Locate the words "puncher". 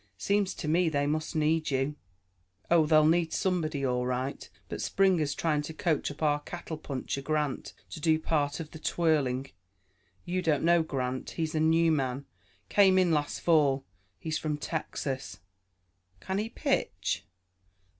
6.79-7.21